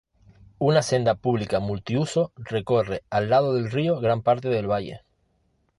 [0.67, 5.01] Una senda pública multiuso recorre al lado del río gran parte del valle.